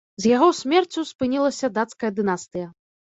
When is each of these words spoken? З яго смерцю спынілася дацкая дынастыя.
З 0.23 0.29
яго 0.35 0.45
смерцю 0.59 1.03
спынілася 1.11 1.69
дацкая 1.79 2.11
дынастыя. 2.21 2.67